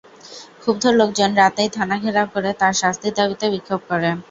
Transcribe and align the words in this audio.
ক্ষুব্ধ 0.61 0.83
লোকজন 0.99 1.31
রাতেই 1.35 1.69
থানা 1.75 1.95
ঘেরাও 2.03 2.27
করে 2.33 2.49
তাঁর 2.59 2.73
শাস্তির 2.81 3.13
দাবিতে 3.19 3.45
বিক্ষোভ 3.53 3.81
করে। 3.89 4.09